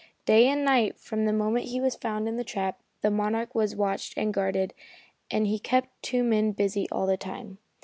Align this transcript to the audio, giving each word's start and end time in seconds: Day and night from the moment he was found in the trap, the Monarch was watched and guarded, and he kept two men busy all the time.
Day 0.25 0.47
and 0.47 0.65
night 0.65 0.97
from 0.97 1.25
the 1.25 1.31
moment 1.31 1.65
he 1.65 1.79
was 1.79 1.93
found 1.95 2.27
in 2.27 2.35
the 2.35 2.43
trap, 2.43 2.79
the 3.01 3.11
Monarch 3.11 3.53
was 3.53 3.75
watched 3.75 4.15
and 4.17 4.33
guarded, 4.33 4.73
and 5.29 5.45
he 5.45 5.59
kept 5.59 5.89
two 6.01 6.23
men 6.23 6.53
busy 6.53 6.89
all 6.89 7.05
the 7.05 7.17
time. 7.17 7.59